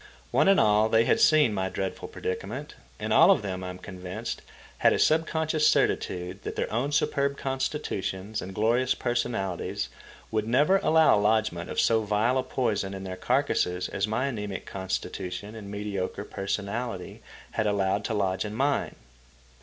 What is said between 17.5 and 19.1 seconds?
had allowed to lodge in mine.